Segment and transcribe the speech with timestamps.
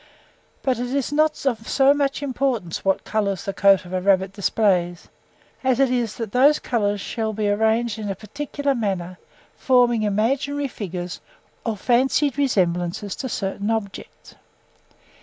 [0.63, 4.33] But it is not of so much importance what colours the coat of a rabbit
[4.33, 5.09] displays,
[5.63, 9.19] as it is that those colours shall be arranged in a particular manner,
[9.55, 11.21] forming imaginary figures
[11.63, 14.33] or fancied resemblances to certain objects.